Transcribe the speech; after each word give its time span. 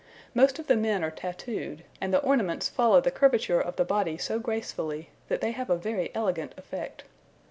Most 0.33 0.57
of 0.57 0.65
the 0.65 0.75
men 0.75 1.03
are 1.03 1.11
tattooed, 1.11 1.83
and 2.01 2.11
the 2.11 2.23
ornaments 2.23 2.67
follow 2.69 3.01
the 3.01 3.11
curvature 3.11 3.61
of 3.61 3.75
the 3.75 3.85
body 3.85 4.17
so 4.17 4.39
gracefully, 4.39 5.11
that 5.27 5.41
they 5.41 5.51
have 5.51 5.69
a 5.69 5.77
very 5.77 6.09
elegant 6.15 6.55
effect. 6.57 7.03